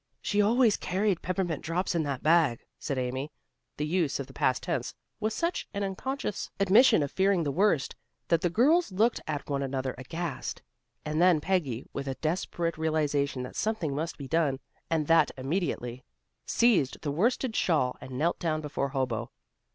[0.19, 3.31] "She always carried peppermint drops in that bag," said Amy.
[3.77, 7.95] The use of the past tense was such an unconscious admission of fearing the worst,
[8.27, 10.63] that the girls looked at one another aghast.
[11.05, 14.59] And then Peggy, with a desperate realization that something must be done,
[14.89, 16.03] and that immediately,
[16.47, 19.29] seized the worsted shawl, and knelt down before Hobo.